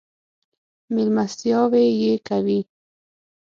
[0.93, 2.59] مېلمستیاوې یې کوي.